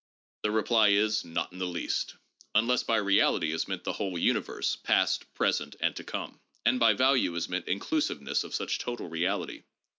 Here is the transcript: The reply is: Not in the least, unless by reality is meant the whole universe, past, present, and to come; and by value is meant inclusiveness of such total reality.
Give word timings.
The 0.41 0.49
reply 0.49 0.87
is: 0.87 1.23
Not 1.23 1.51
in 1.53 1.59
the 1.59 1.67
least, 1.67 2.15
unless 2.55 2.81
by 2.81 2.95
reality 2.97 3.51
is 3.51 3.67
meant 3.67 3.83
the 3.83 3.93
whole 3.93 4.17
universe, 4.17 4.75
past, 4.77 5.31
present, 5.35 5.75
and 5.79 5.95
to 5.95 6.03
come; 6.03 6.39
and 6.65 6.79
by 6.79 6.93
value 6.93 7.35
is 7.35 7.47
meant 7.47 7.67
inclusiveness 7.67 8.43
of 8.43 8.55
such 8.55 8.79
total 8.79 9.09
reality. 9.09 9.61